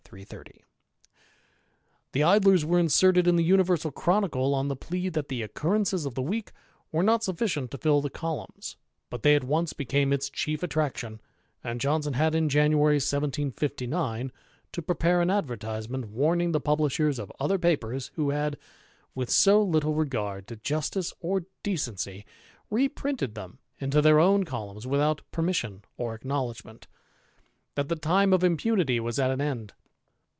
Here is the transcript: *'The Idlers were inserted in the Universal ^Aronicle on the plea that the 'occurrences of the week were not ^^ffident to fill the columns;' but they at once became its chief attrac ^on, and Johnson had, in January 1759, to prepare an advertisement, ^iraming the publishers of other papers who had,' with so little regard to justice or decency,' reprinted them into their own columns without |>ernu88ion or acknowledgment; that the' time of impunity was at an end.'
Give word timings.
*'The 2.11 2.21
Idlers 2.21 2.65
were 2.65 2.77
inserted 2.77 3.27
in 3.29 3.37
the 3.37 3.43
Universal 3.45 3.93
^Aronicle 3.93 4.53
on 4.53 4.67
the 4.67 4.75
plea 4.75 5.07
that 5.07 5.29
the 5.29 5.41
'occurrences 5.41 6.05
of 6.05 6.15
the 6.15 6.21
week 6.21 6.51
were 6.91 7.01
not 7.01 7.21
^^ffident 7.21 7.69
to 7.69 7.77
fill 7.77 8.01
the 8.01 8.09
columns;' 8.09 8.75
but 9.09 9.23
they 9.23 9.35
at 9.35 9.45
once 9.45 9.71
became 9.71 10.11
its 10.11 10.29
chief 10.29 10.59
attrac 10.59 10.95
^on, 10.95 11.19
and 11.63 11.79
Johnson 11.79 12.11
had, 12.11 12.35
in 12.35 12.49
January 12.49 12.95
1759, 12.97 14.33
to 14.73 14.81
prepare 14.81 15.21
an 15.21 15.29
advertisement, 15.29 16.13
^iraming 16.13 16.51
the 16.51 16.59
publishers 16.59 17.17
of 17.17 17.31
other 17.39 17.57
papers 17.57 18.11
who 18.15 18.31
had,' 18.31 18.57
with 19.15 19.29
so 19.29 19.63
little 19.63 19.93
regard 19.93 20.45
to 20.47 20.57
justice 20.57 21.13
or 21.21 21.45
decency,' 21.63 22.25
reprinted 22.69 23.33
them 23.35 23.59
into 23.79 24.01
their 24.01 24.19
own 24.19 24.43
columns 24.43 24.85
without 24.85 25.21
|>ernu88ion 25.31 25.83
or 25.95 26.13
acknowledgment; 26.13 26.87
that 27.75 27.87
the' 27.87 27.95
time 27.95 28.33
of 28.33 28.43
impunity 28.43 28.99
was 28.99 29.17
at 29.17 29.31
an 29.31 29.39
end.' 29.39 29.71